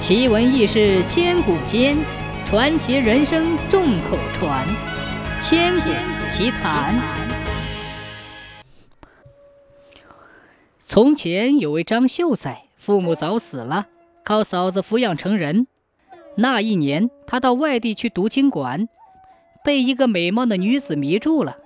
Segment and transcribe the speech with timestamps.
[0.00, 1.94] 奇闻异事千古间，
[2.46, 4.66] 传奇人生众口传。
[5.42, 5.90] 千古
[6.30, 6.98] 奇谈。
[10.78, 13.88] 从前有位张秀才，父母早死了，
[14.24, 15.66] 靠嫂子抚养成人。
[16.34, 18.88] 那一年，他到外地去读经馆，
[19.62, 21.58] 被一个美貌的女子迷住了。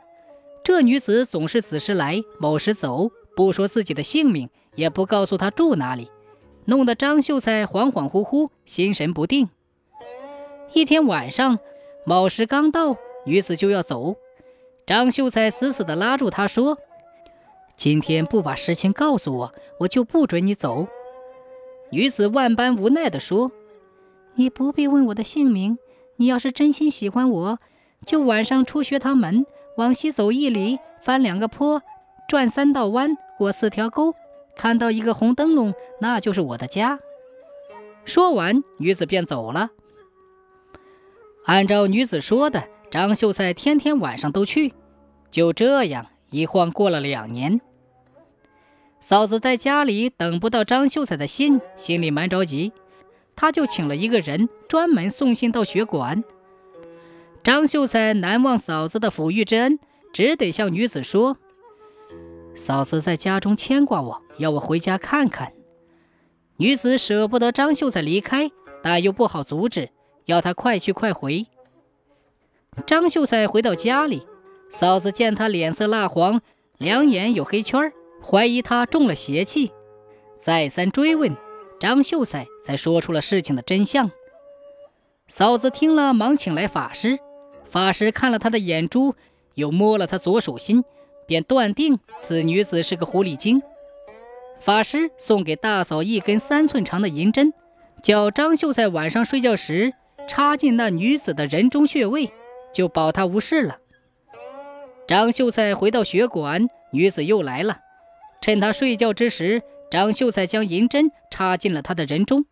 [0.65, 6.11] 这女子总是子时来，卯时走，不说自己的姓名，也不告诉他住哪里。
[6.67, 9.49] 弄得张秀才恍恍惚惚，心神不定。
[10.73, 11.59] 一天晚上，
[12.05, 14.17] 卯时刚到，女子就要走，
[14.87, 16.79] 张秀才死死地拉住她说
[17.77, 20.89] ：“今天不把实情告诉我，我就不准你走。”
[21.93, 23.53] 女子万般无奈地说
[24.35, 25.79] ：“你不必问我的姓名，
[26.17, 27.59] 你要是真心喜欢我，
[28.07, 31.83] 就晚上出学堂门，往西走一里，翻两个坡，
[32.27, 34.15] 转三道弯，过四条沟。”
[34.57, 36.99] 看到一个红灯笼，那就是我的家。
[38.05, 39.71] 说完，女子便走了。
[41.47, 44.73] 按照女子说的，张秀才天天晚上都去。
[45.31, 47.61] 就这样，一晃过了两年。
[49.01, 52.73] 嫂子在家里等不到张秀才的信，心里蛮着急，
[53.37, 56.25] 他就请了一个人专门送信到学馆。
[57.43, 59.79] 张秀才难忘嫂子的抚育之恩，
[60.13, 61.37] 只得向女子说。
[62.55, 65.53] 嫂子在家中牵挂我，要我回家看看。
[66.57, 68.51] 女子舍不得张秀才离开，
[68.83, 69.91] 但又不好阻止，
[70.27, 71.47] 要他快去快回。
[72.87, 74.27] 张秀才回到家里，
[74.71, 76.41] 嫂子见他脸色蜡黄，
[76.79, 79.73] 两眼有黑圈，怀疑他中了邪气，
[80.37, 81.37] 再三追问，
[81.79, 84.11] 张秀才才说出了事情的真相。
[85.27, 87.19] 嫂子听了，忙请来法师。
[87.71, 89.15] 法师看了他的眼珠，
[89.55, 90.85] 又摸了他左手心。
[91.27, 93.63] 便断定此女子是个狐狸精。
[94.65, 97.53] 法师送给大嫂一根三寸长的银针，
[98.03, 99.93] 叫张秀才晚上睡觉时
[100.27, 102.33] 插进那女子的人中穴位，
[102.73, 103.77] 就保她无事了。
[105.07, 107.81] 张秀才回到学馆，女子又来了。
[108.41, 112.47] 趁他睡觉之时，张秀才将银针插进了他的人中。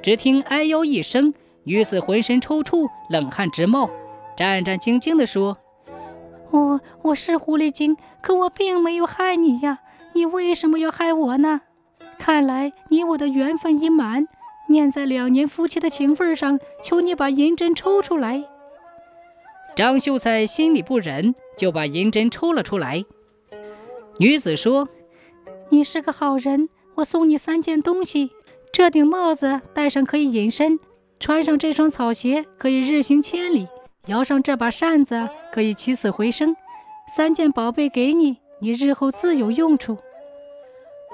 [0.00, 1.34] 只听“哎呦”一声，
[1.64, 3.90] 女子浑身抽搐，冷汗直冒，
[4.36, 5.58] 战战兢兢地说。
[6.50, 9.80] 我我是狐狸精，可我并没有害你呀！
[10.14, 11.60] 你为什么要害我呢？
[12.18, 14.28] 看来你我的缘分已满，
[14.68, 18.44] 念在两年夫妻的情分上，求你把银针抽出来。
[19.74, 23.04] 张秀才心里不忍，就把银针抽了出来。
[24.18, 24.88] 女子说
[25.70, 28.30] ：“你是个好人，我送你三件东西：
[28.72, 30.78] 这顶帽子戴上可以隐身，
[31.18, 33.66] 穿上这双草鞋可以日行千里。”
[34.06, 36.56] 摇上这把扇子，可以起死回生。
[37.16, 39.98] 三件宝贝给你，你日后自有用处。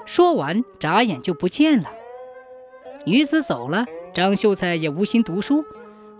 [0.05, 1.89] 说完，眨眼就不见了。
[3.07, 5.65] 女子走了，张秀才也无心读书，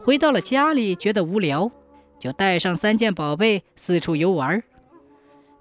[0.04, 1.70] 回到了家里，觉得无聊，
[2.18, 4.64] 就带上三件宝贝四处游玩。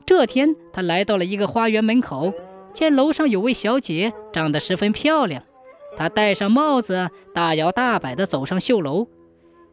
[0.07, 2.33] 这天，他来到了一个花园门口，
[2.73, 5.43] 见楼上有位小姐，长得十分漂亮。
[5.99, 9.09] 他戴上帽子，大摇大摆地走上绣楼。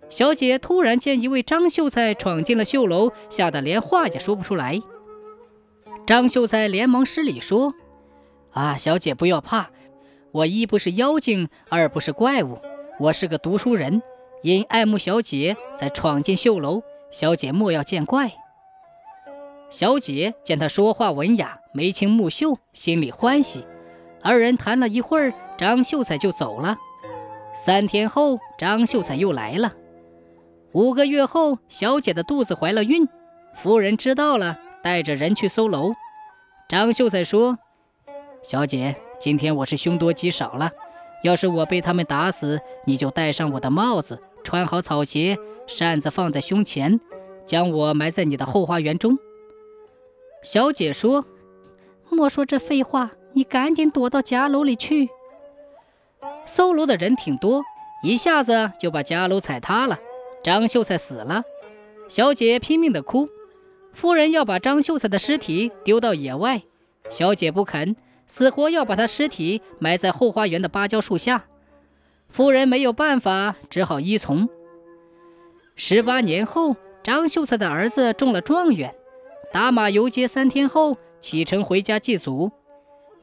[0.09, 4.81] 小姐突然见一位张秀才闯进了绣楼，吓得连话也说不出来。
[6.05, 7.73] 张秀才连忙施礼说
[8.53, 9.71] ：“啊，小姐不要怕，
[10.31, 12.59] 我一不是妖精，二不是怪物，
[12.99, 14.03] 我是个读书人，
[14.43, 18.31] 因爱慕小姐才闯进绣楼，小姐莫要见怪。”
[19.71, 23.65] 小姐见他说话文雅，眉清目秀，心里欢喜。
[24.21, 26.77] 二人谈了一会儿，张秀才就走了。
[27.55, 29.73] 三天后，张秀才又来了。
[30.71, 33.07] 五个月后，小姐的肚子怀了孕，
[33.55, 35.95] 夫人知道了，带着人去搜楼。
[36.69, 37.57] 张秀才说
[38.45, 40.69] ：“小姐，今天我是凶多吉少了，
[41.23, 46.99] 要是我被他们打死，你就戴上我的帽子，穿好草鞋，扇子放在胸前，
[47.47, 49.17] 将我埋在你的后花园中。”
[50.45, 51.25] 小姐说
[52.11, 55.09] ：“莫说这废话，你赶紧躲到夹楼里去。”
[56.45, 57.63] 搜楼的人挺多，
[58.03, 59.97] 一下子就把夹楼踩塌了。
[60.43, 61.43] 张秀才死了，
[62.07, 63.27] 小姐拼命的哭。
[63.95, 66.63] 夫人要把张秀才的尸体丢到野外，
[67.09, 67.95] 小姐不肯，
[68.27, 71.45] 死活要把他尸体埋在后花园的芭蕉树下。
[72.27, 74.49] 夫人没有办法，只好依从。
[75.77, 78.93] 十八年后，张秀才的儿子中了状元，
[79.53, 82.51] 打马游街三天后启程回家祭祖。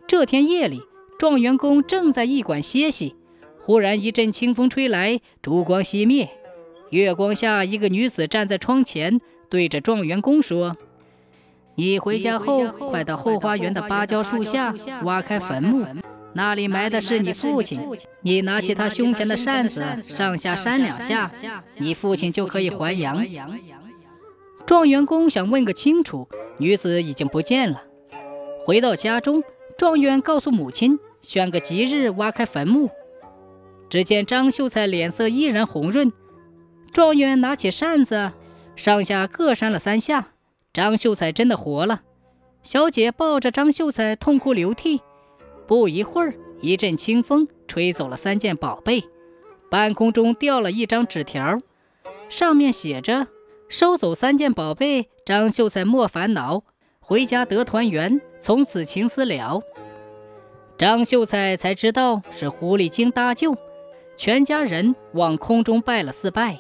[0.06, 0.80] 这天夜里，
[1.19, 3.14] 状元公正在驿馆歇息，
[3.60, 6.30] 忽然一阵清风吹来，烛光熄灭。
[6.88, 9.20] 月光下，一个女子站在窗前，
[9.52, 10.78] 对着状元公说
[11.76, 15.84] ：“你回家后，快到后花园的芭蕉树下挖开坟墓，
[16.32, 17.78] 那里埋的是你父亲。
[18.22, 21.31] 你拿起他胸前的扇子，上下扇两下，
[21.76, 23.22] 你父亲就可以还阳。”
[24.64, 26.26] 状元公想问个清楚，
[26.56, 27.82] 女子已经不见了。
[28.64, 29.44] 回到家中，
[29.76, 32.88] 状元告诉母亲，选个吉日挖开坟墓。
[33.90, 36.10] 只见张秀才脸色依然红润。
[36.90, 38.32] 状元拿起扇子，
[38.76, 40.28] 上下各扇了三下，
[40.72, 42.02] 张秀才真的活了。
[42.62, 45.00] 小姐抱着张秀才痛哭流涕。
[45.66, 49.04] 不一会儿，一阵清风吹走了三件宝贝，
[49.70, 51.58] 半空中掉了一张纸条，
[52.28, 53.28] 上面写着
[53.69, 56.64] ：“收走三件宝贝，张秀才莫烦恼，
[57.00, 59.62] 回家得团圆，从此情死了。”
[60.78, 63.56] 张秀才才知道是狐狸精搭救，
[64.16, 66.58] 全家人往空中拜了四拜。